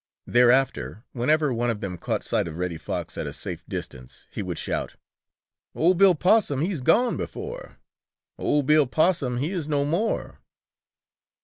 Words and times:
Thereafter 0.25 1.03
whenever 1.11 1.53
one 1.53 1.69
of 1.69 1.79
them 1.79 1.99
caught 1.99 2.23
sight 2.23 2.47
of 2.47 2.57
Reddy 2.57 2.79
Fox 2.79 3.19
at 3.19 3.27
a 3.27 3.33
safe 3.33 3.63
distance, 3.69 4.25
he 4.31 4.41
would 4.41 4.57
shout: 4.57 4.95
"Ol' 5.75 5.93
Bill 5.93 6.15
Possum, 6.15 6.61
he's 6.61 6.81
gone 6.81 7.17
before! 7.17 7.77
Ol' 8.39 8.63
Bill 8.63 8.87
Possum, 8.87 9.37
he 9.37 9.51
is 9.51 9.67
no 9.67 9.85
more!" 9.85 10.39